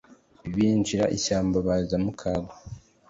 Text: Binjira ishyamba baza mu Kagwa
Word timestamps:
Binjira 0.55 1.05
ishyamba 1.17 1.57
baza 1.67 1.95
mu 2.03 2.11
Kagwa 2.19 2.53